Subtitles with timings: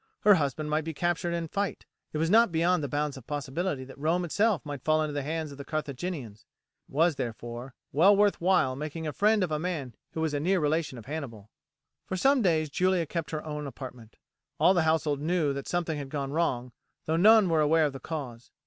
[0.21, 3.83] Her husband might be captured in fight it was not beyond the bounds of possibility
[3.83, 6.43] that Rome itself might fall into the hands of the Carthaginians.
[6.89, 10.39] It was, therefore, well worth while making a friend of a man who was a
[10.39, 11.51] near relation of Hannibal.
[12.07, 14.17] For some days Julia kept her own apartment.
[14.59, 16.71] All the household knew that something had gone wrong,
[17.05, 18.49] though none were aware of the cause.